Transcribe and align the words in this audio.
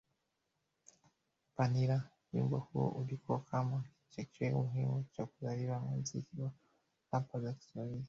Vanilla 1.57 2.09
Wimbo 2.33 2.57
huo 2.59 2.87
ulikuwa 2.89 3.39
kama 3.39 3.83
kichocheo 4.09 4.63
muhimu 4.63 5.05
cha 5.11 5.25
kuzaliwa 5.25 5.79
muziki 5.79 6.41
wa 6.41 6.51
rapu 7.11 7.39
za 7.41 7.53
Kiswahili 7.53 7.99